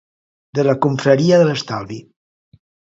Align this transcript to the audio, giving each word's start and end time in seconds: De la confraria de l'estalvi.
De 0.59 0.65
la 0.69 0.75
confraria 0.87 1.39
de 1.43 1.47
l'estalvi. 1.51 2.03